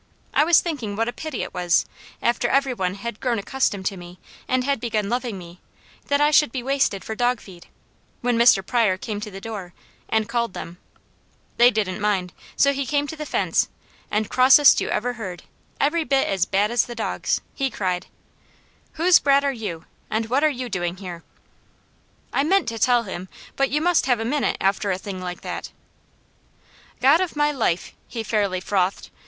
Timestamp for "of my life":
27.21-27.93